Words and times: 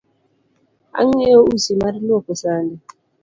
Ang’iewo 0.99 1.43
usi 1.55 1.73
mar 1.81 1.93
luoko 2.05 2.31
sande 2.41 2.75